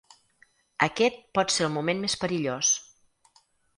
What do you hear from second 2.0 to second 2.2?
més